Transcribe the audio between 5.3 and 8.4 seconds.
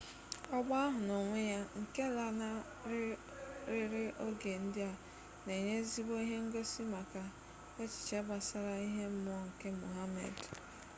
na-enye ezigbo ihe ngosi maka echiche